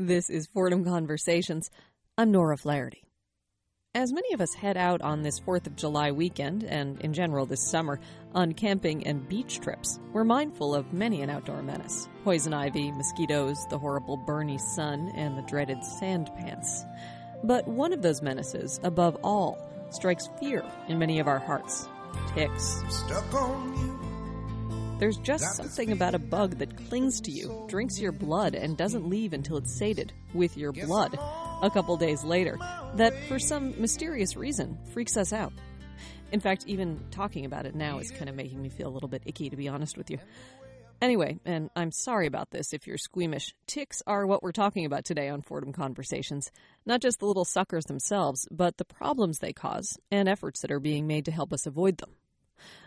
[0.00, 1.72] This is Fordham Conversations.
[2.16, 3.02] I'm Nora Flaherty.
[3.96, 7.46] As many of us head out on this 4th of July weekend, and in general
[7.46, 7.98] this summer,
[8.32, 13.56] on camping and beach trips, we're mindful of many an outdoor menace poison ivy, mosquitoes,
[13.70, 16.84] the horrible burny sun, and the dreaded sand pants.
[17.42, 19.58] But one of those menaces, above all,
[19.90, 21.88] strikes fear in many of our hearts
[22.36, 22.84] ticks.
[22.88, 24.07] Stuck on you.
[24.98, 29.08] There's just something about a bug that clings to you, drinks your blood, and doesn't
[29.08, 31.16] leave until it's sated with your blood
[31.62, 32.58] a couple days later,
[32.94, 35.52] that for some mysterious reason freaks us out.
[36.32, 39.08] In fact, even talking about it now is kind of making me feel a little
[39.08, 40.18] bit icky, to be honest with you.
[41.00, 45.04] Anyway, and I'm sorry about this if you're squeamish, ticks are what we're talking about
[45.04, 46.50] today on Fordham Conversations.
[46.84, 50.80] Not just the little suckers themselves, but the problems they cause and efforts that are
[50.80, 52.10] being made to help us avoid them.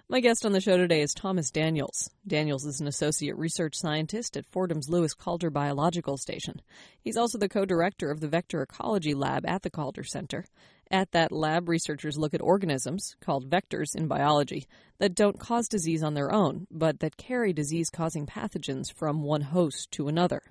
[0.10, 2.10] My guest on the show today is Thomas Daniels.
[2.28, 6.62] Daniels is an associate research scientist at Fordham's Louis Calder Biological Station.
[7.02, 10.46] He's also the co director of the Vector Ecology Lab at the Calder Center.
[10.90, 14.68] At that lab, researchers look at organisms, called vectors in biology,
[14.99, 19.41] that don't cause disease on their own, but that carry disease causing pathogens from one
[19.41, 20.41] host to another.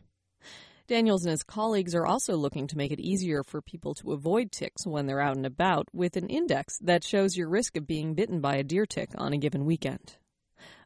[0.91, 4.51] Daniels and his colleagues are also looking to make it easier for people to avoid
[4.51, 8.15] ticks when they're out and about with an index that shows your risk of being
[8.15, 10.17] bitten by a deer tick on a given weekend.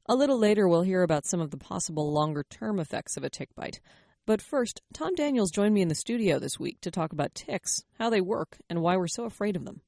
[0.05, 3.31] A little later, we'll hear about some of the possible longer term effects of a
[3.31, 3.81] tick bite.
[4.27, 7.83] But first, Tom Daniels joined me in the studio this week to talk about ticks,
[7.99, 9.81] how they work, and why we're so afraid of them.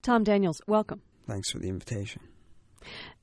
[0.00, 1.02] Tom Daniels, welcome.
[1.26, 2.22] Thanks for the invitation.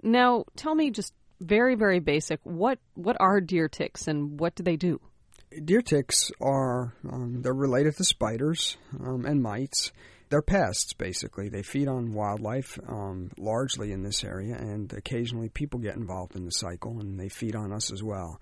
[0.03, 4.61] Now, tell me just very, very basic what, what are deer ticks and what do
[4.61, 5.01] they do?
[5.63, 9.91] Deer ticks are um, they're related to spiders um, and mites.
[10.29, 11.49] They're pests, basically.
[11.49, 16.45] They feed on wildlife, um, largely in this area, and occasionally people get involved in
[16.45, 18.39] the cycle, and they feed on us as well.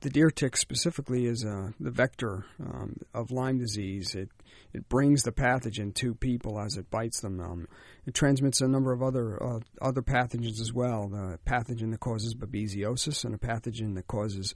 [0.00, 4.14] The deer tick specifically is uh, the vector um, of Lyme disease.
[4.14, 4.28] It
[4.74, 7.40] it brings the pathogen to people as it bites them.
[7.40, 7.68] Um,
[8.04, 11.08] it transmits a number of other uh, other pathogens as well.
[11.08, 14.54] The pathogen that causes babesiosis and a pathogen that causes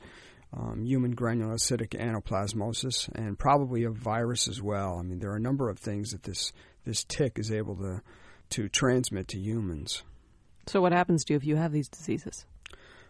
[0.52, 4.98] um, human granulocytic anaplasmosis, and probably a virus as well.
[4.98, 6.52] I mean, there are a number of things that this
[6.84, 8.02] this tick is able to
[8.50, 10.02] to transmit to humans.
[10.66, 12.46] So, what happens to you if you have these diseases?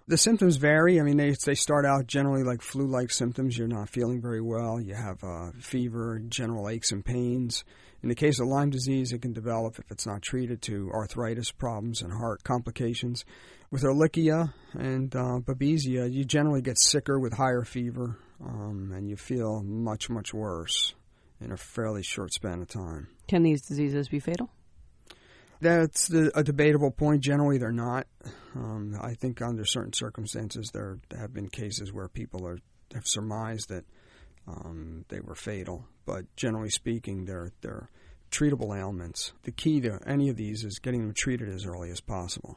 [0.06, 1.00] The symptoms vary.
[1.00, 3.59] I mean, they they start out generally like flu-like symptoms.
[3.59, 4.81] You're not feeling very well.
[4.81, 7.65] You have uh, fever, general aches and pains.
[8.03, 11.50] In the case of Lyme disease, it can develop if it's not treated to arthritis
[11.50, 13.25] problems and heart complications.
[13.70, 19.16] With Ehrlichia and uh, Babesia, you generally get sicker with higher fever, um, and you
[19.16, 20.94] feel much, much worse
[21.41, 23.09] in a fairly short span of time.
[23.26, 24.48] Can these diseases be fatal?
[25.60, 27.20] That's the, a debatable point.
[27.20, 28.06] Generally, they're not.
[28.54, 32.59] Um, I think under certain circumstances, there have been cases where people are,
[32.94, 33.84] have surmised that
[34.48, 35.84] um, they were fatal.
[36.06, 37.91] But generally speaking, they're they're
[38.31, 39.32] treatable ailments.
[39.42, 42.56] The key to any of these is getting them treated as early as possible.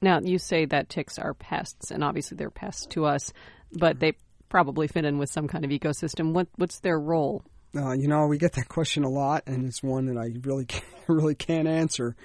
[0.00, 3.32] Now, you say that ticks are pests, and obviously they're pests to us,
[3.72, 4.14] but they
[4.48, 6.32] probably fit in with some kind of ecosystem.
[6.32, 7.44] What, what's their role?
[7.74, 10.64] Uh, you know, we get that question a lot, and it's one that I really
[10.66, 12.16] can't, really can't answer.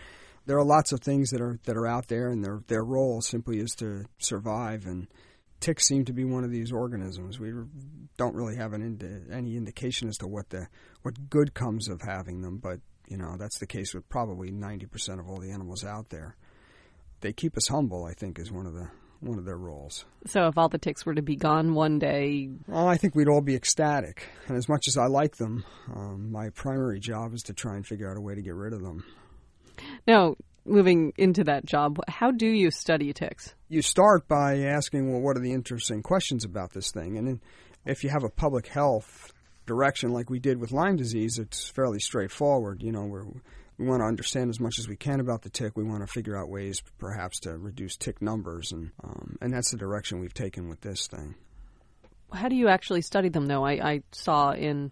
[0.46, 3.22] There are lots of things that are that are out there, and their their role
[3.22, 4.86] simply is to survive.
[4.86, 5.08] And
[5.60, 7.40] ticks seem to be one of these organisms.
[7.40, 7.52] We
[8.18, 10.68] don't really have an indi- any indication as to what the
[11.02, 14.86] what good comes of having them, but you know that's the case with probably ninety
[14.86, 16.36] percent of all the animals out there
[17.22, 18.06] they keep us humble.
[18.06, 20.06] I think is one of the one of their roles.
[20.28, 23.28] So if all the ticks were to be gone one day, well, I think we'd
[23.28, 24.28] all be ecstatic.
[24.48, 27.86] And as much as I like them, um, my primary job is to try and
[27.86, 29.04] figure out a way to get rid of them.
[30.08, 30.36] Now,
[30.68, 33.56] moving into that job, how do you study ticks?
[33.70, 37.18] You start by asking, well, what are the interesting questions about this thing?
[37.18, 37.40] And
[37.86, 39.34] if you have a public health
[39.66, 42.82] direction like we did with Lyme disease, it's fairly straightforward.
[42.84, 43.26] You know, we're
[43.78, 45.78] we want to understand as much as we can about the tick.
[45.78, 49.72] We want to figure out ways, perhaps, to reduce tick numbers, and um, and that's
[49.72, 51.36] the direction we've taken with this thing.
[52.34, 53.64] How do you actually study them, though?
[53.64, 54.92] I, I saw in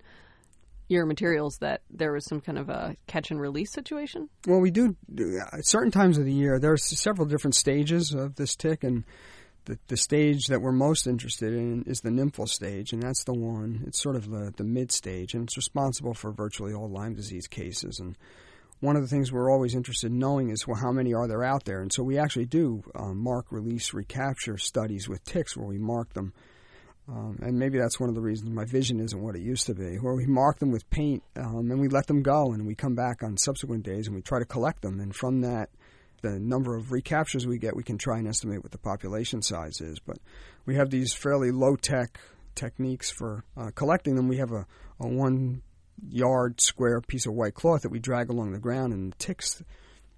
[0.88, 4.30] your materials that there was some kind of a catch and release situation.
[4.46, 4.96] Well, we do
[5.52, 6.60] at certain times of the year.
[6.60, 9.04] There's several different stages of this tick, and
[9.66, 13.34] the, the stage that we're most interested in is the nymphal stage, and that's the
[13.34, 13.84] one.
[13.88, 17.48] It's sort of the, the mid stage, and it's responsible for virtually all Lyme disease
[17.48, 18.00] cases.
[18.00, 18.16] And
[18.80, 21.44] one of the things we're always interested in knowing is well, how many are there
[21.44, 21.82] out there?
[21.82, 26.14] And so we actually do um, mark, release, recapture studies with ticks where we mark
[26.14, 26.34] them.
[27.08, 29.76] Um, and maybe that's one of the reasons my vision isn't what it used to
[29.76, 32.74] be, where we mark them with paint um, and we let them go and we
[32.74, 35.00] come back on subsequent days and we try to collect them.
[35.00, 35.70] And from that,
[36.22, 39.82] the number of recaptures we get, we can try and estimate what the population size
[39.82, 40.00] is.
[40.00, 40.18] But
[40.66, 42.20] we have these fairly low tech
[42.56, 44.28] techniques for uh, collecting them.
[44.28, 44.66] We have a,
[45.00, 45.62] a one
[46.10, 49.62] yard square piece of white cloth that we drag along the ground, and the ticks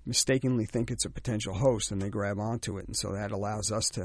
[0.06, 3.72] mistakenly think it's a potential host, and they grab onto it, and so that allows
[3.72, 4.04] us to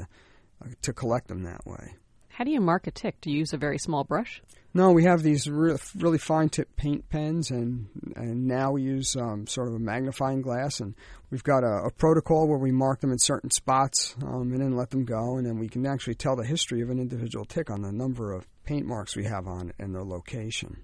[0.61, 1.95] uh, to collect them that way.
[2.33, 3.21] How do you mark a tick?
[3.21, 4.41] Do you use a very small brush?
[4.73, 9.15] No, we have these re- really fine tip paint pens, and and now we use
[9.15, 10.95] um, sort of a magnifying glass, and
[11.29, 14.75] we've got a, a, protocol where we mark them in certain spots, um, and then
[14.75, 17.69] let them go, and then we can actually tell the history of an individual tick
[17.69, 20.77] on the number of paint marks we have on it and their location.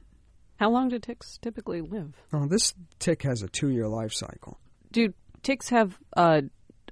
[0.58, 2.14] How long do ticks typically live?
[2.32, 4.60] Oh, this tick has a two-year life cycle.
[4.92, 6.42] Do ticks have uh,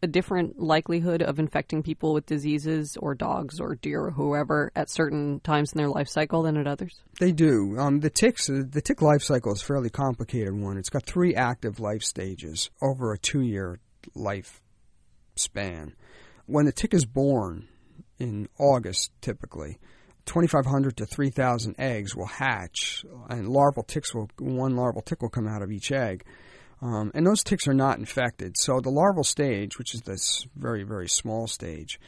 [0.01, 4.89] a different likelihood of infecting people with diseases or dogs or deer or whoever at
[4.89, 7.01] certain times in their life cycle than at others?
[7.19, 7.77] They do.
[7.77, 10.77] Um, the ticks, uh, the tick life cycle is a fairly complicated one.
[10.77, 13.79] It's got three active life stages over a two-year
[14.15, 14.61] life
[15.35, 15.93] span.
[16.45, 17.67] When the tick is born
[18.19, 19.79] in August, typically,
[20.25, 25.47] 2,500 to 3,000 eggs will hatch, and larval ticks will one larval tick will come
[25.47, 26.23] out of each egg.
[26.81, 28.57] Um, and those ticks are not infected.
[28.57, 31.99] So the larval stage, which is this very, very small stage,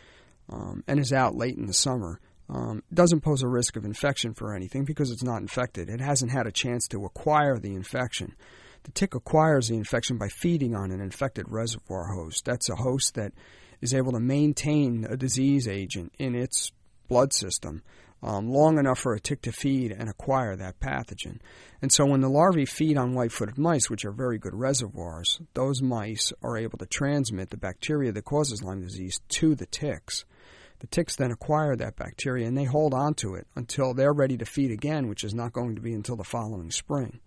[0.49, 2.19] um, and is out late in the summer,
[2.49, 5.89] um, doesn't pose a risk of infection for anything because it's not infected.
[5.89, 8.35] It hasn't had a chance to acquire the infection.
[8.83, 12.45] The tick acquires the infection by feeding on an infected reservoir host.
[12.45, 13.33] That's a host that
[13.81, 16.71] is able to maintain a disease agent in its
[17.07, 17.83] blood system
[18.21, 21.39] um, long enough for a tick to feed and acquire that pathogen.
[21.81, 25.39] And so when the larvae feed on white footed mice, which are very good reservoirs,
[25.53, 30.25] those mice are able to transmit the bacteria that causes Lyme disease to the ticks.
[30.79, 34.37] The ticks then acquire that bacteria and they hold on to it until they're ready
[34.37, 37.19] to feed again, which is not going to be until the following spring.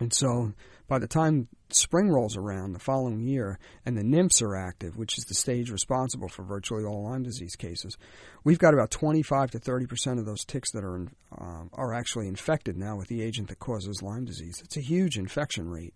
[0.00, 0.52] And so
[0.88, 5.16] by the time spring rolls around the following year and the nymphs are active, which
[5.16, 7.96] is the stage responsible for virtually all Lyme disease cases,
[8.44, 11.94] we've got about 25 to 30 percent of those ticks that are in, um, are
[11.94, 14.60] actually infected now with the agent that causes Lyme disease.
[14.62, 15.94] It's a huge infection rate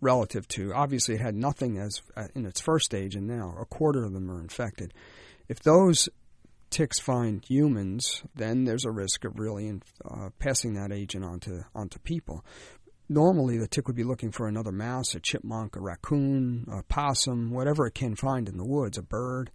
[0.00, 3.64] relative to obviously it had nothing as uh, in its first stage, and now a
[3.64, 4.92] quarter of them are infected.
[5.48, 6.08] If those
[6.70, 11.98] ticks find humans, then there's a risk of really uh, passing that agent onto onto
[11.98, 12.44] people
[13.08, 17.50] normally the tick would be looking for another mouse, a chipmunk, a raccoon, a possum,
[17.50, 19.50] whatever it can find in the woods, a bird.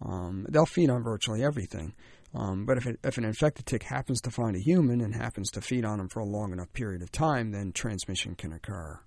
[0.00, 1.94] Um, they'll feed on virtually everything.
[2.34, 5.50] Um, but if, it, if an infected tick happens to find a human and happens
[5.50, 8.98] to feed on them for a long enough period of time, then transmission can occur.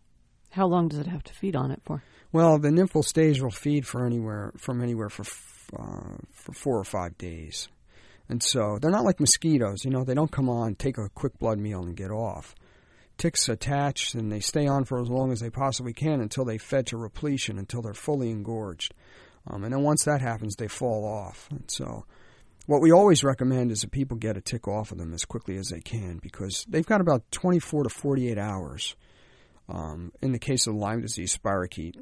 [0.52, 2.04] How long does it have to feed on it for?
[2.32, 5.24] Well, the nymphal stage will feed for anywhere from anywhere for
[5.78, 7.68] uh, for four or five days,
[8.30, 9.84] and so they're not like mosquitoes.
[9.84, 12.56] You know, they don't come on, take a quick blood meal, and get off
[13.18, 16.58] ticks attach and they stay on for as long as they possibly can until they
[16.58, 18.94] fed to repletion, until they're fully engorged.
[19.48, 21.48] Um, and then once that happens, they fall off.
[21.52, 22.06] And so,
[22.66, 25.56] what we always recommend is that people get a tick off of them as quickly
[25.58, 28.96] as they can because they've got about 24 to 48 hours
[29.70, 31.98] um, in the case of Lyme disease spirochete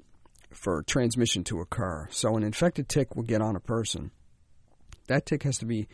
[0.51, 2.07] for transmission to occur.
[2.12, 4.12] So, an infected tick will get on a person.
[5.07, 5.88] That tick has to be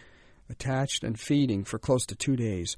[0.50, 2.77] attached and feeding for close to two days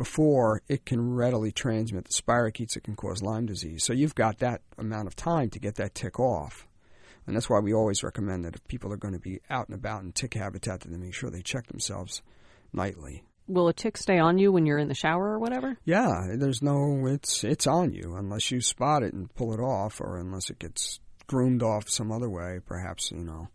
[0.00, 3.84] before it can readily transmit the spirochetes that can cause Lyme disease.
[3.84, 6.66] So you've got that amount of time to get that tick off.
[7.26, 9.74] And that's why we always recommend that if people are going to be out and
[9.74, 12.22] about in tick habitat, that they make sure they check themselves
[12.72, 13.24] nightly.
[13.46, 15.76] Will a tick stay on you when you're in the shower or whatever?
[15.84, 20.00] Yeah, there's no it's it's on you unless you spot it and pull it off,
[20.00, 22.60] or unless it gets groomed off some other way.
[22.64, 23.48] Perhaps you know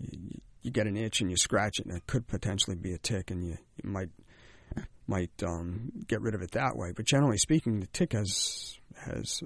[0.00, 2.98] you, you get an itch and you scratch it, and it could potentially be a
[2.98, 4.08] tick, and you, you might
[5.06, 6.92] might um, get rid of it that way.
[6.94, 9.42] But generally speaking, the tick has has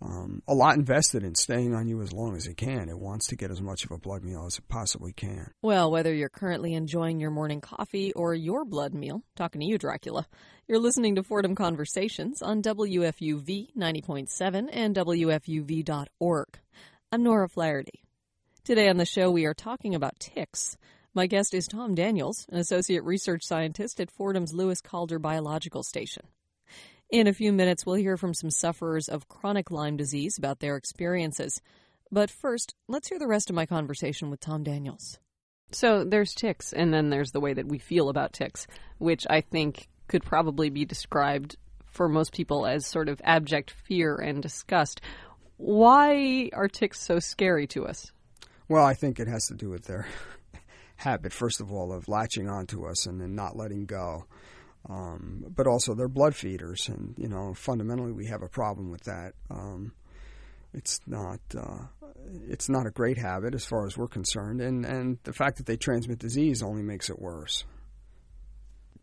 [0.00, 2.88] um, a lot invested in staying on you as long as it can.
[2.88, 5.50] It wants to get as much of a blood meal as it possibly can.
[5.62, 9.78] Well, whether you're currently enjoying your morning coffee or your blood meal, talking to you,
[9.78, 10.26] Dracula,
[10.68, 16.58] you're listening to Fordham Conversations on WFUV 90.7 and WFUV.org.
[17.12, 18.02] I'm Nora Flaherty.
[18.64, 20.76] Today on the show, we are talking about ticks.
[21.16, 26.26] My guest is Tom Daniels, an associate research scientist at Fordham's Louis Calder Biological Station.
[27.08, 30.74] In a few minutes, we'll hear from some sufferers of chronic Lyme disease about their
[30.74, 31.62] experiences.
[32.10, 35.20] But first, let's hear the rest of my conversation with Tom Daniels.
[35.70, 38.66] So there's ticks, and then there's the way that we feel about ticks,
[38.98, 41.56] which I think could probably be described
[41.86, 45.00] for most people as sort of abject fear and disgust.
[45.58, 48.10] Why are ticks so scary to us?
[48.68, 50.08] Well, I think it has to do with their
[50.96, 54.24] habit, first of all, of latching onto us and then not letting go.
[54.88, 59.04] Um, but also, they're blood feeders, and you know, fundamentally, we have a problem with
[59.04, 59.32] that.
[59.50, 59.92] Um,
[60.74, 61.84] it's not uh,
[62.48, 65.66] it's not a great habit as far as we're concerned, and and the fact that
[65.66, 67.64] they transmit disease only makes it worse.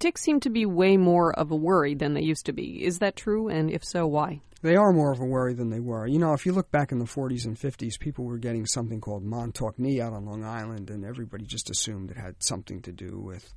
[0.01, 2.84] Ticks seem to be way more of a worry than they used to be.
[2.84, 3.48] Is that true?
[3.48, 4.41] And if so, why?
[4.62, 6.05] They are more of a worry than they were.
[6.05, 9.01] You know, if you look back in the 40s and 50s, people were getting something
[9.01, 12.91] called Montauk knee out on Long Island, and everybody just assumed it had something to
[12.91, 13.53] do with.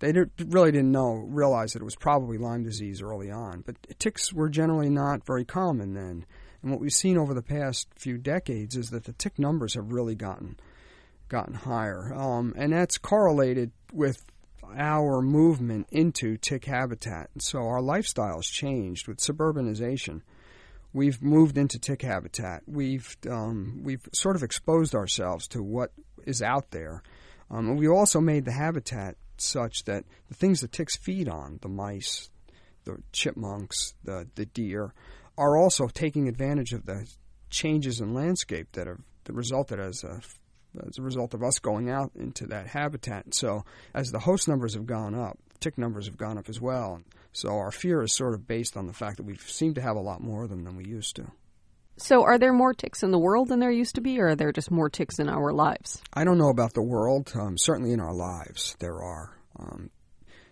[0.00, 3.62] They really didn't know, realize that it was probably Lyme disease early on.
[3.62, 6.26] But ticks were generally not very common then.
[6.62, 9.92] And what we've seen over the past few decades is that the tick numbers have
[9.92, 10.58] really gotten
[11.28, 14.24] gotten higher, um, and that's correlated with
[14.76, 17.30] our movement into tick habitat.
[17.38, 20.22] So our lifestyle has changed with suburbanization.
[20.92, 22.62] We've moved into tick habitat.
[22.66, 25.92] We've um, we've sort of exposed ourselves to what
[26.24, 27.02] is out there,
[27.50, 31.58] um, and we also made the habitat such that the things that ticks feed on,
[31.62, 32.30] the mice,
[32.84, 34.94] the chipmunks, the the deer,
[35.36, 37.06] are also taking advantage of the
[37.50, 40.20] changes in landscape that have resulted as a
[40.86, 43.34] as a result of us going out into that habitat.
[43.34, 47.02] So as the host numbers have gone up, tick numbers have gone up as well.
[47.32, 49.96] So our fear is sort of based on the fact that we seem to have
[49.96, 51.30] a lot more of them than we used to.
[52.00, 54.36] So, are there more ticks in the world than there used to be, or are
[54.36, 56.00] there just more ticks in our lives?
[56.12, 57.32] I don't know about the world.
[57.34, 59.36] Um, certainly in our lives, there are.
[59.58, 59.90] Um,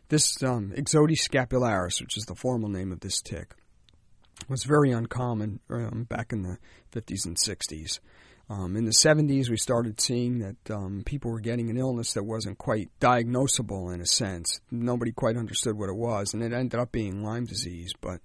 [0.08, 3.54] this um, Ixodes scapularis, which is the formal name of this tick,
[4.48, 6.58] was very uncommon um, back in the
[6.92, 8.00] 50s and 60s.
[8.48, 12.22] Um, in the 70s, we started seeing that um, people were getting an illness that
[12.22, 14.60] wasn't quite diagnosable in a sense.
[14.70, 17.92] Nobody quite understood what it was, and it ended up being Lyme disease.
[18.00, 18.20] But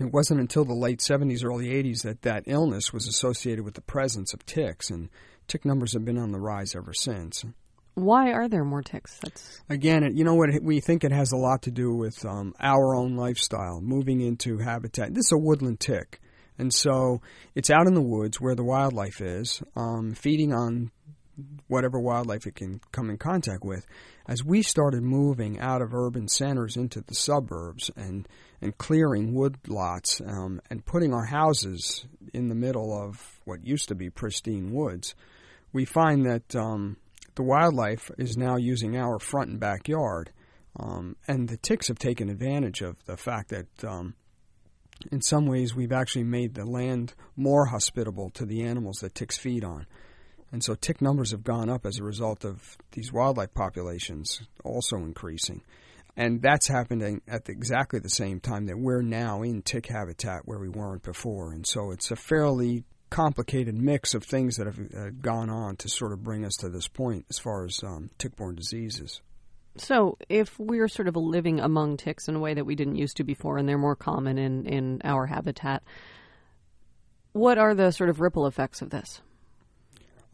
[0.00, 3.82] it wasn't until the late 70s, early 80s that that illness was associated with the
[3.82, 5.10] presence of ticks, and
[5.48, 7.44] tick numbers have been on the rise ever since.
[7.94, 9.18] Why are there more ticks?
[9.22, 9.60] That's...
[9.68, 10.48] Again, you know what?
[10.62, 14.56] We think it has a lot to do with um, our own lifestyle, moving into
[14.58, 15.12] habitat.
[15.12, 16.20] This is a woodland tick.
[16.62, 17.20] And so
[17.56, 20.92] it's out in the woods where the wildlife is, um, feeding on
[21.66, 23.84] whatever wildlife it can come in contact with.
[24.28, 28.28] As we started moving out of urban centers into the suburbs and,
[28.60, 33.88] and clearing wood lots um, and putting our houses in the middle of what used
[33.88, 35.16] to be pristine woods,
[35.72, 36.96] we find that um,
[37.34, 40.30] the wildlife is now using our front and backyard.
[40.78, 44.14] Um, and the ticks have taken advantage of the fact that um,
[45.10, 49.38] in some ways, we've actually made the land more hospitable to the animals that ticks
[49.38, 49.86] feed on.
[50.52, 54.96] And so tick numbers have gone up as a result of these wildlife populations also
[54.98, 55.62] increasing.
[56.14, 60.42] And that's happening at the, exactly the same time that we're now in tick habitat
[60.44, 61.52] where we weren't before.
[61.52, 65.88] And so it's a fairly complicated mix of things that have uh, gone on to
[65.88, 69.22] sort of bring us to this point as far as um, tick-borne diseases.
[69.76, 73.16] So, if we're sort of living among ticks in a way that we didn't used
[73.16, 75.82] to before, and they're more common in, in our habitat,
[77.32, 79.22] what are the sort of ripple effects of this?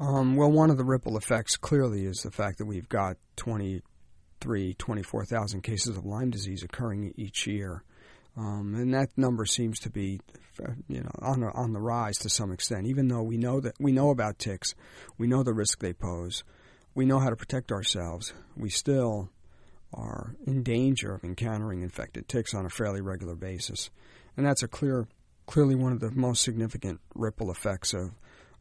[0.01, 4.75] Um, well, one of the ripple effects clearly is the fact that we've got 23,
[4.75, 7.83] 24,000 cases of Lyme disease occurring each year.
[8.37, 10.21] Um, and that number seems to be,
[10.89, 12.87] you know, on the, on the rise to some extent.
[12.87, 14.75] Even though we know that we know about ticks,
[15.17, 16.45] we know the risk they pose
[16.99, 19.31] we know how to protect ourselves, we still
[19.95, 23.89] are in danger of encountering infected ticks on a fairly regular basis.
[24.37, 25.07] And that's a clear,
[25.47, 28.11] clearly one of the most significant ripple effects of,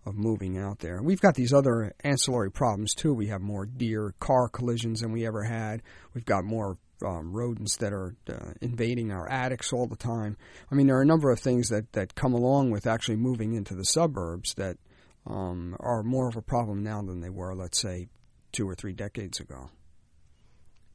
[0.06, 1.02] of moving out there.
[1.02, 3.12] We've got these other ancillary problems too.
[3.12, 5.82] We have more deer car collisions than we ever had.
[6.14, 10.38] We've got more um, rodents that are uh, invading our attics all the time.
[10.72, 13.56] I mean, there are a number of things that, that come along with actually moving
[13.56, 14.78] into the suburbs that
[15.26, 18.10] um, are more of a problem now than they were, let's say,
[18.58, 19.70] two or three decades ago.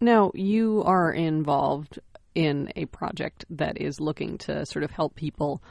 [0.01, 2.01] Now, you are involved
[2.35, 5.63] in a project that is looking to sort of help people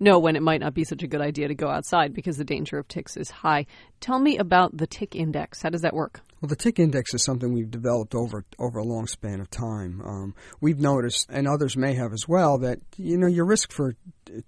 [0.00, 2.44] know when it might not be such a good idea to go outside because the
[2.44, 3.64] danger of ticks is high.
[4.00, 5.62] Tell me about the tick index.
[5.62, 6.20] How does that work?
[6.40, 10.02] Well, the tick index is something we've developed over over a long span of time.
[10.04, 13.94] Um, we've noticed, and others may have as well, that you know your risk for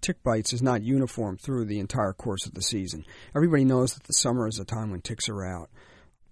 [0.00, 3.04] tick bites is not uniform through the entire course of the season.
[3.36, 5.70] Everybody knows that the summer is a time when ticks are out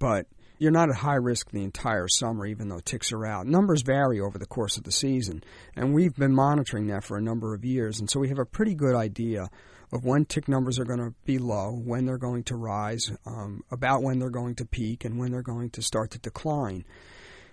[0.03, 0.27] but
[0.59, 3.47] you're not at high risk the entire summer, even though ticks are out.
[3.47, 5.45] Numbers vary over the course of the season,
[5.77, 8.45] and we've been monitoring that for a number of years, and so we have a
[8.45, 9.49] pretty good idea
[9.93, 13.63] of when tick numbers are going to be low, when they're going to rise, um,
[13.71, 16.85] about when they're going to peak, and when they're going to start to decline.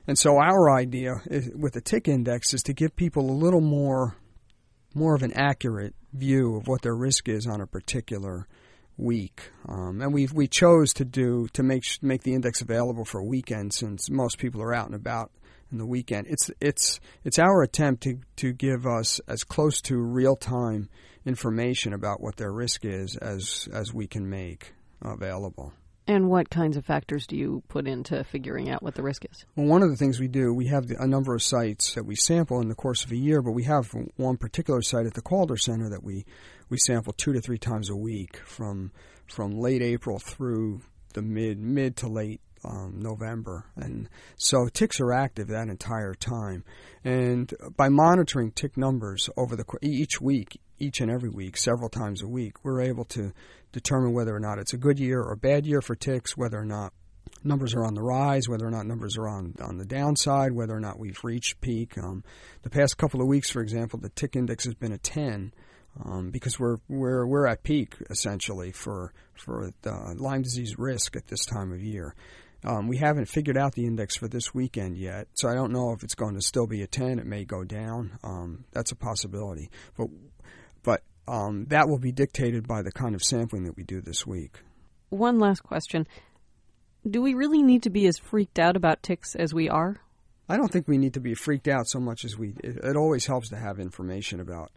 [0.08, 3.62] And so our idea is, with the tick index is to give people a little
[3.62, 4.16] more,
[4.96, 8.48] more of an accurate view of what their risk is on a particular
[9.00, 13.20] week, um, and we we chose to do to make make the index available for
[13.20, 15.32] a weekend since most people are out and about
[15.72, 16.28] in the weekend.
[16.28, 20.90] It's it's it's our attempt to to give us as close to real time
[21.26, 25.74] information about what their risk is as as we can make available.
[26.10, 29.46] And what kinds of factors do you put into figuring out what the risk is?
[29.56, 32.16] Well, one of the things we do, we have a number of sites that we
[32.16, 35.22] sample in the course of a year, but we have one particular site at the
[35.22, 36.26] Calder Center that we,
[36.68, 38.92] we sample two to three times a week from
[39.28, 40.82] from late April through
[41.14, 46.64] the mid mid to late um, November, and so ticks are active that entire time.
[47.04, 52.22] And by monitoring tick numbers over the each week, each and every week, several times
[52.22, 53.34] a week, we're able to
[53.72, 56.60] determine whether or not it's a good year or a bad year for ticks, whether
[56.60, 56.94] or not
[57.44, 60.76] numbers are on the rise, whether or not numbers are on on the downside, whether
[60.76, 61.98] or not we've reached peak.
[61.98, 62.24] Um,
[62.64, 65.54] the past couple of weeks, for example, the tick index has been a 10.
[66.06, 71.28] Um, because we're we're we're at peak essentially for for the Lyme disease risk at
[71.28, 72.16] this time of year.
[72.64, 75.94] Um, we haven't figured out the index for this weekend yet, so I don't know
[75.94, 77.20] if it's going to still be a 10.
[77.20, 78.20] It may go down.
[78.24, 79.70] Um, that's a possibility.
[79.98, 80.08] But,
[80.84, 84.28] but um, that will be dictated by the kind of sampling that we do this
[84.28, 84.60] week.
[85.10, 86.06] One last question.
[87.10, 90.02] Do we really need to be as freaked out about ticks as we are?
[90.50, 92.56] I don't think we need to be freaked out so much as we.
[92.64, 94.72] It, it always helps to have information about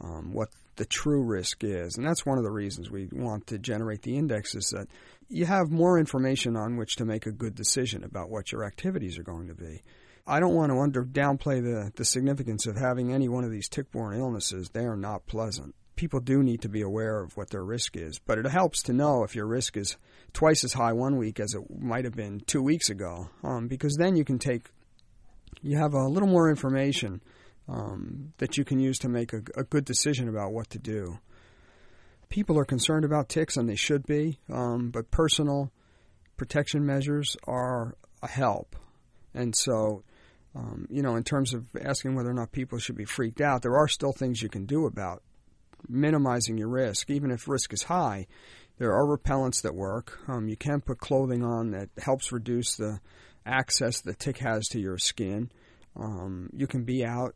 [0.00, 1.96] um, what the true risk is.
[1.96, 4.88] And that's one of the reasons we want to generate the index is that
[5.28, 9.18] you have more information on which to make a good decision about what your activities
[9.18, 9.82] are going to be.
[10.26, 13.68] I don't want to under downplay the, the significance of having any one of these
[13.68, 14.70] tick-borne illnesses.
[14.70, 15.74] They are not pleasant.
[15.94, 18.92] People do need to be aware of what their risk is, but it helps to
[18.92, 19.96] know if your risk is
[20.32, 23.96] twice as high one week as it might have been two weeks ago, um, because
[23.96, 24.68] then you can take,
[25.62, 27.22] you have a little more information
[27.68, 31.18] um, that you can use to make a, a, good decision about what to do.
[32.28, 35.72] People are concerned about ticks, and they should be, um, but personal
[36.36, 38.76] protection measures are a help.
[39.34, 40.02] And so,
[40.54, 43.62] um, you know, in terms of asking whether or not people should be freaked out,
[43.62, 45.22] there are still things you can do about
[45.88, 48.26] minimizing your risk, even if risk is high.
[48.78, 50.18] There are repellents that work.
[50.28, 53.00] Um, you can put clothing on that helps reduce the
[53.44, 55.50] access the tick has to your skin.
[55.98, 57.34] Um, you can be out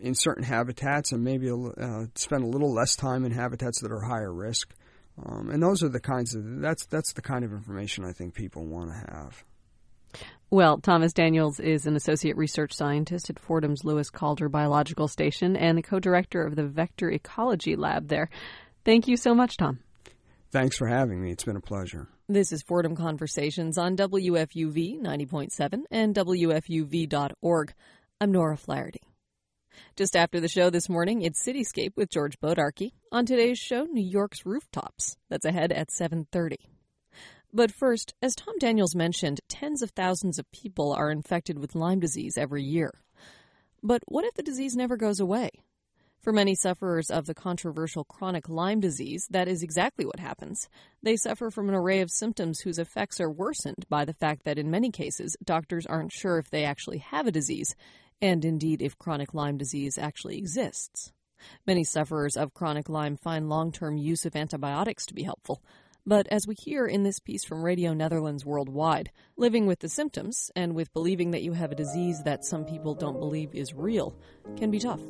[0.00, 4.00] in certain habitats and maybe uh, spend a little less time in habitats that are
[4.00, 4.74] higher risk.
[5.24, 8.34] Um, and those are the kinds of that's that's the kind of information I think
[8.34, 9.44] people want to have.
[10.50, 15.76] Well, Thomas Daniels is an associate research scientist at Fordham's Louis Calder Biological Station and
[15.76, 18.30] the co-director of the Vector Ecology Lab there.
[18.84, 19.80] Thank you so much, Tom.
[20.50, 21.30] Thanks for having me.
[21.32, 22.08] It's been a pleasure.
[22.26, 27.74] This is Fordham Conversations on WFUV 90.7 and WFUV.org.
[28.20, 29.02] I'm Nora Flaherty.
[29.96, 32.92] Just after the show this morning, it's Cityscape with George Bodarky.
[33.12, 35.16] On today's show, New York's rooftops.
[35.28, 36.56] That's ahead at 7:30.
[37.52, 42.00] But first, as Tom Daniels mentioned, tens of thousands of people are infected with Lyme
[42.00, 42.92] disease every year.
[43.82, 45.50] But what if the disease never goes away?
[46.20, 50.68] For many sufferers of the controversial chronic Lyme disease, that is exactly what happens.
[51.00, 54.58] They suffer from an array of symptoms whose effects are worsened by the fact that
[54.58, 57.74] in many cases, doctors aren't sure if they actually have a disease
[58.20, 61.12] and indeed if chronic Lyme disease actually exists.
[61.66, 65.62] Many sufferers of chronic Lyme find long term use of antibiotics to be helpful.
[66.06, 70.50] But as we hear in this piece from Radio Netherlands Worldwide, living with the symptoms
[70.56, 74.16] and with believing that you have a disease that some people don't believe is real
[74.56, 75.02] can be tough.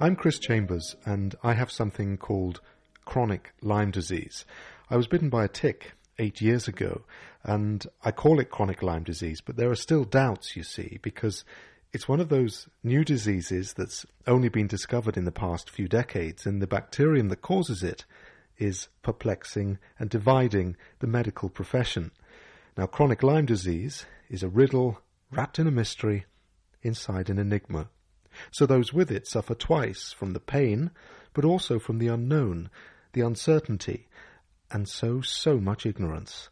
[0.00, 2.60] I'm Chris Chambers, and I have something called
[3.04, 4.46] chronic Lyme disease.
[4.88, 7.02] I was bitten by a tick eight years ago,
[7.42, 11.44] and I call it chronic Lyme disease, but there are still doubts, you see, because
[11.92, 16.46] it's one of those new diseases that's only been discovered in the past few decades,
[16.46, 18.04] and the bacterium that causes it
[18.58, 22.10] is perplexing and dividing the medical profession.
[22.76, 25.00] Now, chronic Lyme disease is a riddle
[25.30, 26.26] wrapped in a mystery
[26.82, 27.88] inside an enigma.
[28.50, 30.90] So those with it suffer twice from the pain,
[31.32, 32.70] but also from the unknown,
[33.12, 34.08] the uncertainty,
[34.70, 36.48] and so, so much ignorance.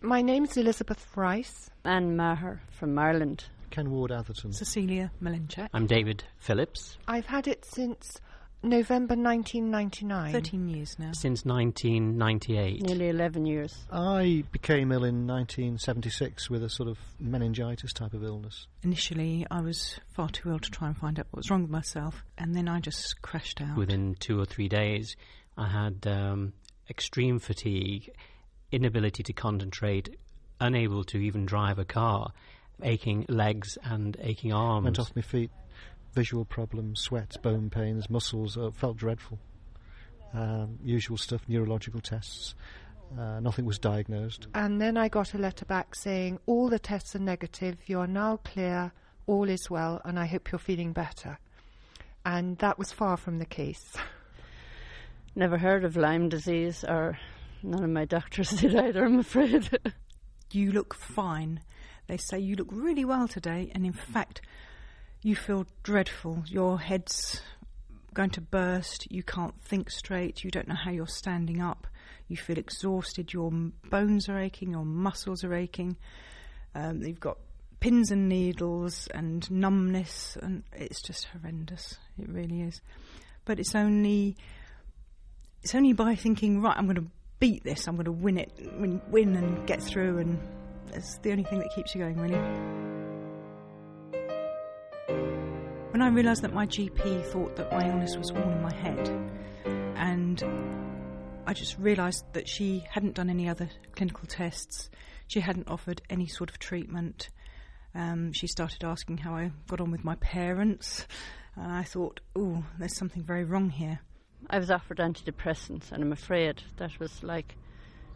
[0.00, 1.70] My name's Elizabeth Rice.
[1.84, 3.44] Anne Maher from Ireland.
[3.70, 4.52] Ken Ward Atherton.
[4.52, 5.68] Cecilia Malinchak.
[5.72, 6.98] I'm David Phillips.
[7.06, 8.20] I've had it since
[8.62, 10.32] November 1999.
[10.32, 11.12] 13 years now.
[11.12, 12.82] Since 1998.
[12.82, 13.76] Nearly 11 years.
[13.92, 18.66] I became ill in 1976 with a sort of meningitis type of illness.
[18.82, 21.70] Initially, I was far too ill to try and find out what was wrong with
[21.70, 23.76] myself, and then I just crashed out.
[23.76, 25.16] Within two or three days,
[25.56, 26.52] I had um,
[26.90, 28.10] extreme fatigue
[28.72, 30.16] inability to concentrate,
[30.60, 32.32] unable to even drive a car,
[32.82, 34.84] aching legs and aching arms.
[34.84, 35.50] Went off my feet,
[36.12, 39.38] visual problems, sweats, bone pains, muscles, uh, felt dreadful.
[40.32, 42.54] Um, usual stuff, neurological tests.
[43.18, 44.46] Uh, nothing was diagnosed.
[44.54, 48.06] And then I got a letter back saying, All the tests are negative, you are
[48.06, 48.92] now clear,
[49.26, 51.38] all is well, and I hope you're feeling better.
[52.24, 53.96] And that was far from the case.
[55.34, 57.18] Never heard of Lyme disease or
[57.62, 59.68] None of my doctors did either, I'm afraid.
[60.52, 61.60] you look fine.
[62.06, 64.40] They say you look really well today, and in fact,
[65.22, 66.42] you feel dreadful.
[66.46, 67.40] Your head's
[68.14, 69.10] going to burst.
[69.10, 70.42] You can't think straight.
[70.42, 71.86] You don't know how you're standing up.
[72.28, 73.32] You feel exhausted.
[73.32, 74.70] Your bones are aching.
[74.70, 75.96] Your muscles are aching.
[76.74, 77.38] Um, you've got
[77.80, 81.98] pins and needles and numbness, and it's just horrendous.
[82.18, 82.80] It really is.
[83.44, 84.36] But it's only
[85.62, 87.06] it's only by thinking, right, I'm going to
[87.38, 87.86] beat this.
[87.86, 90.38] I'm going to win it, win, win, and get through, and
[90.92, 92.38] it's the only thing that keeps you going, really.
[95.90, 99.08] When I realised that my GP thought that my illness was all in my head,
[99.96, 100.42] and
[101.46, 104.88] I just realised that she hadn't done any other clinical tests,
[105.26, 107.28] she hadn't offered any sort of treatment.
[107.94, 111.06] Um, she started asking how I got on with my parents,
[111.56, 114.00] and I thought, oh, there's something very wrong here.
[114.48, 117.56] I was offered antidepressants, and I'm afraid that was like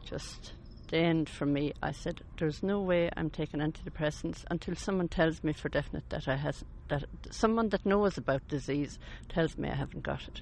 [0.04, 0.52] just
[0.88, 1.72] the end for me.
[1.82, 6.28] I said, "There's no way I'm taking antidepressants until someone tells me for definite that
[6.28, 10.40] I has that someone that knows about disease tells me I haven't got it."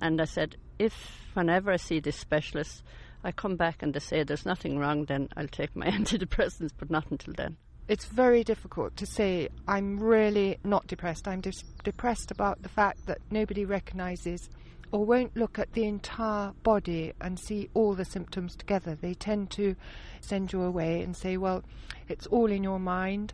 [0.00, 2.82] And I said, if whenever I see this specialist,
[3.24, 6.90] I come back and they say there's nothing wrong, then I'll take my antidepressants, but
[6.90, 7.56] not until then.
[7.88, 11.28] It's very difficult to say I'm really not depressed.
[11.28, 14.50] I'm just depressed about the fact that nobody recognises
[14.92, 18.94] or won't look at the entire body and see all the symptoms together.
[18.94, 19.74] They tend to
[20.20, 21.64] send you away and say, well,
[22.08, 23.32] it's all in your mind.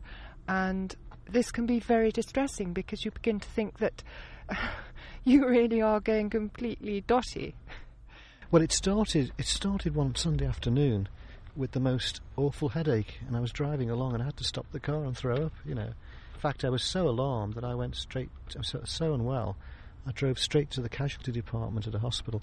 [0.49, 0.95] And
[1.31, 4.03] this can be very distressing because you begin to think that
[5.25, 7.55] you really are going completely dotty.
[8.51, 9.33] Well, it started.
[9.38, 11.09] It started one Sunday afternoon
[11.55, 14.67] with the most awful headache, and I was driving along and I had to stop
[14.73, 15.53] the car and throw up.
[15.65, 15.83] You know,
[16.35, 18.31] in fact, I was so alarmed that I went straight.
[18.55, 19.57] I was so, so unwell
[20.07, 22.43] I drove straight to the casualty department at a hospital,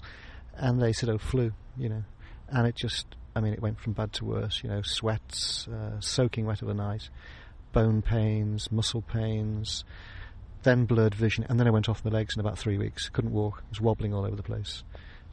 [0.54, 2.04] and they said, "Oh, flu," you know,
[2.48, 4.62] and it just, I mean, it went from bad to worse.
[4.62, 7.10] You know, sweats, uh, soaking wet of the night,
[7.72, 9.84] bone pains, muscle pains,
[10.62, 13.08] then blurred vision, and then I went off my legs in about three weeks.
[13.08, 14.82] Couldn't walk, was wobbling all over the place.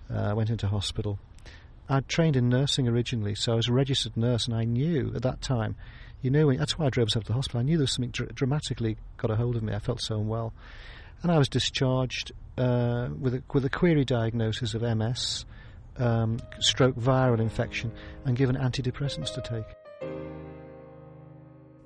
[0.10, 1.20] Uh, went into hospital.
[1.90, 5.22] I'd trained in nursing originally, so I was a registered nurse, and I knew at
[5.22, 5.76] that time,
[6.22, 7.60] you know, that's why I drove myself to the hospital.
[7.62, 9.74] I knew there was something dr- dramatically got a hold of me.
[9.74, 10.54] I felt so unwell
[11.24, 15.46] and I was discharged uh, with a, with a query diagnosis of MS,
[15.98, 17.92] um, stroke viral infection,
[18.26, 19.66] and given antidepressants to take.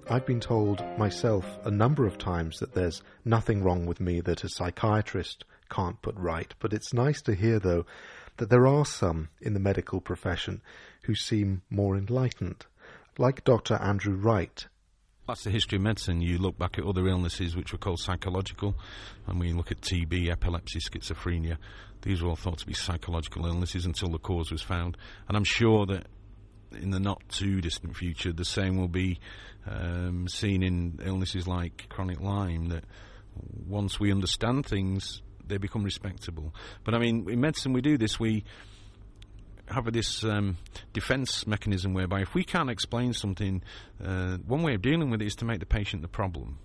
[0.09, 4.43] I've been told myself a number of times that there's nothing wrong with me that
[4.43, 7.85] a psychiatrist can't put right, but it's nice to hear, though,
[8.37, 10.61] that there are some in the medical profession
[11.03, 12.65] who seem more enlightened,
[13.17, 13.75] like Dr.
[13.75, 14.67] Andrew Wright,
[15.27, 16.21] that's the history of medicine.
[16.21, 18.75] You look back at other illnesses which were called psychological,
[19.27, 21.57] and we look at TB, epilepsy, schizophrenia.
[22.01, 24.97] These were all thought to be psychological illnesses until the cause was found.
[25.27, 26.07] And I'm sure that
[26.71, 29.19] in the not too distant future, the same will be
[29.69, 32.69] um, seen in illnesses like chronic Lyme.
[32.69, 32.85] That
[33.67, 36.53] once we understand things, they become respectable.
[36.83, 38.19] But I mean, in medicine, we do this.
[38.19, 38.43] We
[39.71, 40.57] have this um,
[40.93, 43.63] defense mechanism whereby if we can't explain something,
[44.03, 46.57] uh, one way of dealing with it is to make the patient the problem.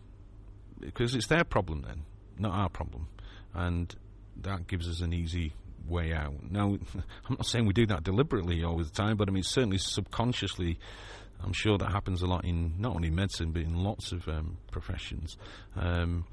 [0.79, 2.03] Because it's their problem then,
[2.38, 3.09] not our problem.
[3.55, 3.95] And
[4.42, 5.53] that gives us an easy
[5.88, 6.35] way out.
[6.51, 9.79] Now, I'm not saying we do that deliberately all the time, but I mean, certainly
[9.79, 10.79] subconsciously,
[11.42, 14.59] I'm sure that happens a lot in not only medicine, but in lots of um,
[14.71, 15.37] professions.
[15.77, 16.27] Um,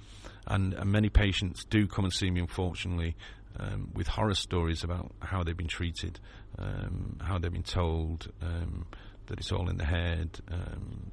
[0.48, 3.16] and, and, many patients do come and see me, unfortunately,
[3.60, 6.20] um, with horror stories about how they've been treated,
[6.58, 8.86] um, how they've been told um,
[9.28, 11.12] that it's all in the head, um,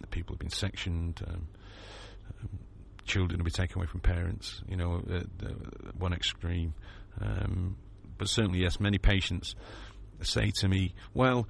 [0.00, 1.48] that people have been sectioned, um,
[2.42, 2.58] um,
[3.04, 6.74] children have been taken away from parents, you know, at, at one extreme.
[8.18, 9.54] but certainly, yes, many patients
[10.22, 11.48] say to me, well,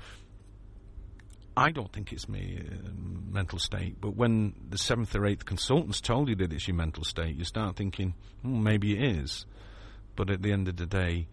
[1.56, 2.90] I don't think it's my uh,
[3.30, 7.04] mental state, but when the seventh or eighth consultants told you that it's your mental
[7.04, 9.46] state, you start thinking, hmm, maybe it is.
[10.16, 11.26] But at the end of the day,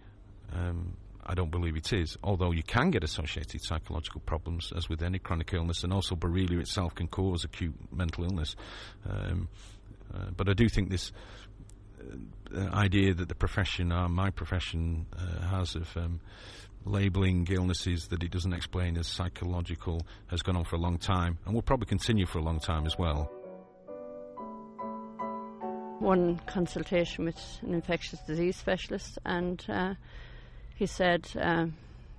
[0.54, 2.18] um, I don't believe it is.
[2.24, 6.60] Although you can get associated psychological problems, as with any chronic illness, and also Borrelia
[6.60, 8.56] itself can cause acute mental illness.
[9.10, 9.48] Um,
[10.14, 11.12] uh, but I do think this
[12.54, 16.20] uh, idea that the profession, uh, my profession, uh, has of um,
[16.84, 21.38] labelling illnesses that it doesn't explain as psychological has gone on for a long time,
[21.46, 23.32] and will probably continue for a long time as well
[26.02, 29.94] one consultation with an infectious disease specialist, and uh,
[30.76, 31.74] he said um,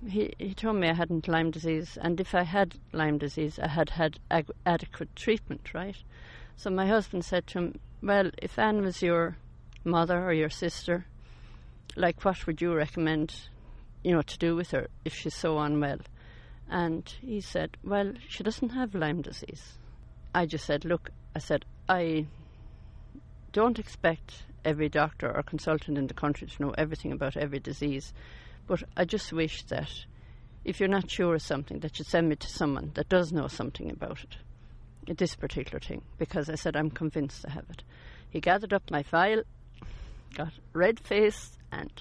[0.07, 3.67] he he told me I hadn't Lyme disease, and if I had Lyme disease, I
[3.67, 5.97] had had ag- adequate treatment, right?
[6.55, 9.37] So my husband said to him, "Well, if Anne was your
[9.83, 11.05] mother or your sister,
[11.95, 13.33] like what would you recommend
[14.03, 15.99] you know, to do with her if she's so unwell.
[16.69, 19.73] And he said, Well, she doesn't have Lyme disease.
[20.35, 22.25] I just said, Look, I said, I
[23.53, 28.13] don't expect every doctor or consultant in the country to know everything about every disease,
[28.67, 29.89] but I just wish that
[30.65, 33.47] if you're not sure of something, that you send me to someone that does know
[33.47, 34.19] something about
[35.07, 37.83] it, this particular thing, because I said, I'm convinced I have it.
[38.29, 39.43] He gathered up my file,
[40.33, 41.91] got red face, and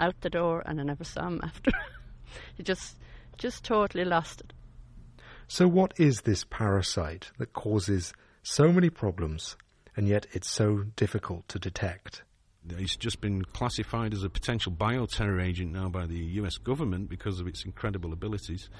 [0.00, 1.70] out the door, and I never saw him after.
[2.56, 2.98] he just,
[3.38, 4.52] just totally lost it.
[5.46, 9.56] So, what is this parasite that causes so many problems
[9.96, 12.22] and yet it's so difficult to detect?
[12.68, 17.40] It's just been classified as a potential bioterror agent now by the US government because
[17.40, 18.70] of its incredible abilities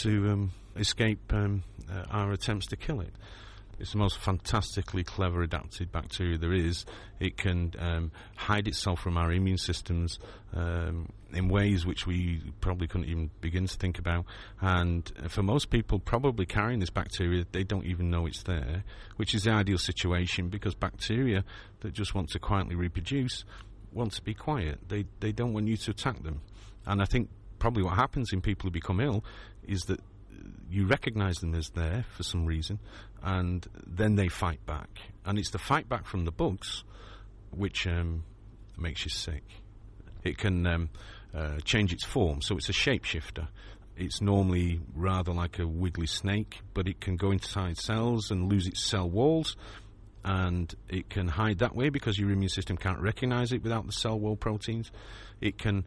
[0.00, 3.14] to um, escape um, uh, our attempts to kill it.
[3.82, 6.86] It's the most fantastically clever adapted bacteria there is.
[7.18, 10.20] It can um, hide itself from our immune systems
[10.54, 14.24] um, in ways which we probably couldn't even begin to think about.
[14.60, 18.84] And for most people, probably carrying this bacteria, they don't even know it's there,
[19.16, 21.44] which is the ideal situation because bacteria
[21.80, 23.44] that just want to quietly reproduce
[23.92, 24.78] want to be quiet.
[24.88, 26.40] They they don't want you to attack them.
[26.86, 29.24] And I think probably what happens in people who become ill
[29.66, 30.00] is that
[30.70, 32.78] you recognize them as there for some reason,
[33.22, 34.88] and then they fight back.
[35.24, 36.84] And it's the fight back from the bugs
[37.50, 38.24] which um,
[38.78, 39.44] makes you sick.
[40.24, 40.90] It can um,
[41.34, 43.48] uh, change its form, so it's a shapeshifter.
[43.96, 48.66] It's normally rather like a wiggly snake, but it can go inside cells and lose
[48.66, 49.56] its cell walls,
[50.24, 53.92] and it can hide that way because your immune system can't recognize it without the
[53.92, 54.90] cell wall proteins.
[55.40, 55.84] It can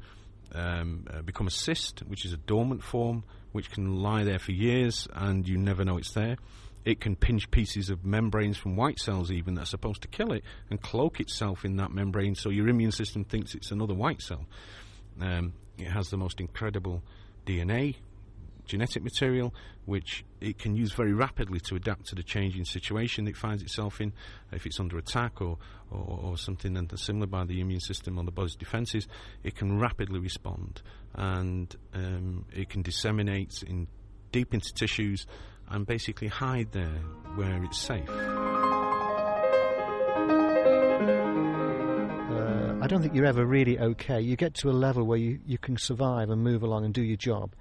[0.53, 3.23] um, uh, become a cyst, which is a dormant form,
[3.55, 6.35] which can lie there for years and you never know it's there.
[6.83, 10.33] It can pinch pieces of membranes from white cells, even that are supposed to kill
[10.33, 14.21] it, and cloak itself in that membrane so your immune system thinks it's another white
[14.21, 14.45] cell.
[15.21, 17.01] Um, it has the most incredible
[17.45, 17.95] DNA,
[18.65, 19.53] genetic material,
[19.85, 24.01] which it can use very rapidly to adapt to the changing situation it finds itself
[24.01, 24.13] in.
[24.51, 25.57] If it's under attack or,
[25.91, 29.07] or, or something similar by the immune system or the body's defences,
[29.43, 30.81] it can rapidly respond
[31.13, 33.87] and um, it can disseminate in
[34.31, 35.25] deep into tissues
[35.69, 37.01] and basically hide there
[37.35, 38.09] where it's safe.
[42.35, 44.19] Uh, I don't think you're ever really okay.
[44.21, 47.01] You get to a level where you, you can survive and move along and do
[47.01, 47.55] your job.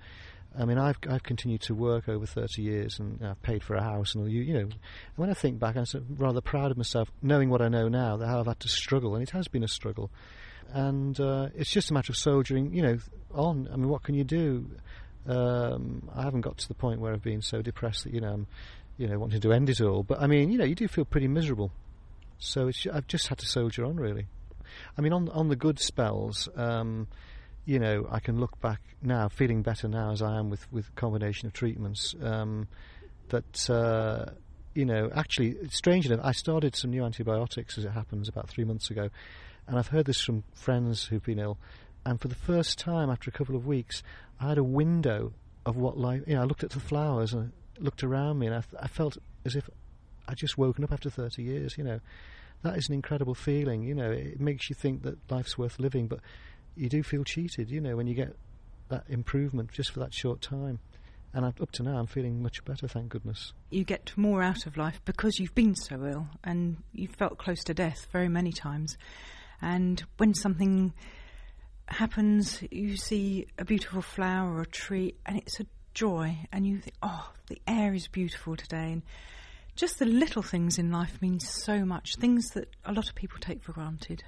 [0.59, 3.83] I mean, I've I've continued to work over 30 years, and I've paid for a
[3.83, 4.69] house, and all you you know,
[5.17, 7.89] when I think back, I'm sort of rather proud of myself, knowing what I know
[7.89, 10.11] now, that how I've had to struggle, and it has been a struggle,
[10.73, 12.99] and uh, it's just a matter of soldiering, you know,
[13.33, 13.69] on.
[13.73, 14.71] I mean, what can you do?
[15.27, 18.33] Um, I haven't got to the point where I've been so depressed that you know,
[18.33, 18.47] I'm,
[18.99, 20.03] you know, wanting to end it all.
[20.03, 21.73] But I mean, you know, you do feel pretty miserable,
[22.39, 24.27] so I've just had to soldier on, really.
[24.97, 26.49] I mean, on on the good spells.
[26.55, 27.09] Um,
[27.65, 30.95] you know, I can look back now, feeling better now as I am with with
[30.95, 32.15] combination of treatments.
[32.23, 32.69] Um,
[33.29, 34.33] that uh,
[34.75, 38.65] you know, actually, strange enough, I started some new antibiotics as it happens about three
[38.65, 39.09] months ago,
[39.67, 41.59] and I've heard this from friends who've been ill.
[42.05, 44.03] And for the first time, after a couple of weeks,
[44.39, 45.33] I had a window
[45.65, 46.23] of what life.
[46.27, 48.83] You know, I looked at the flowers and I looked around me, and I, th-
[48.83, 49.71] I felt as if
[50.29, 51.79] I'd just woken up after 30 years.
[51.79, 52.01] You know,
[52.63, 53.85] that is an incredible feeling.
[53.85, 56.21] You know, it makes you think that life's worth living, but
[56.77, 58.37] you do feel cheated, you know, when you get
[58.89, 60.79] that improvement just for that short time.
[61.33, 63.53] And up to now, I'm feeling much better, thank goodness.
[63.71, 67.65] You get more out of life because you've been so ill and you've felt close
[67.65, 68.97] to death very many times.
[69.61, 70.95] And when something
[71.89, 76.79] happens, you see a beautiful flower or a tree, and it's a joy, and you
[76.79, 78.93] think, oh, the air is beautiful today.
[78.93, 79.03] And
[79.75, 83.39] just the little things in life mean so much, things that a lot of people
[83.41, 84.23] take for granted.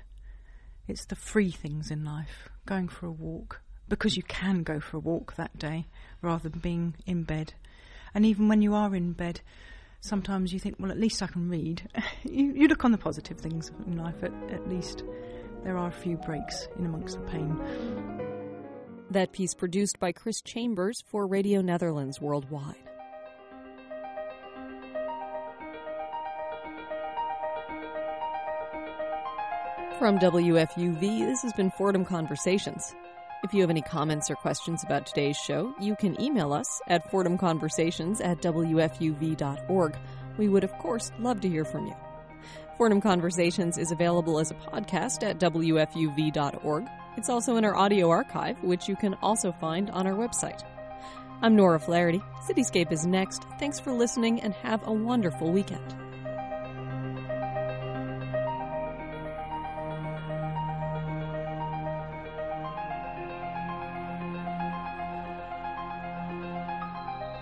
[0.89, 4.99] It's the free things in life, going for a walk, because you can go for
[4.99, 5.87] a walk that day
[6.23, 7.55] rather than being in bed.
[8.15, 9.41] And even when you are in bed,
[10.01, 11.83] sometimes you think, well, at least I can read.
[12.25, 15.03] you, you, look on the positive things in life, at, at least
[15.65, 17.61] there are a few breaks in amongst the pain.
[19.11, 22.86] That piece produced by Chris Chambers for Radio Netherlands Worldwide.
[29.99, 32.95] From WFUV, this has been Fordham Conversations.
[33.43, 37.11] If you have any comments or questions about today's show, you can email us at
[37.11, 39.97] fordhamconversations at wfuv.org.
[40.37, 41.95] We would, of course, love to hear from you.
[42.77, 46.87] Fordham Conversations is available as a podcast at wfuv.org.
[47.17, 50.63] It's also in our audio archive, which you can also find on our website.
[51.41, 52.21] I'm Nora Flaherty.
[52.47, 53.45] Cityscape is next.
[53.59, 56.06] Thanks for listening and have a wonderful weekend.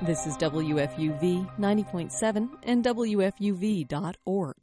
[0.04, 4.56] This is WFUV 90.7 and WFUV.org.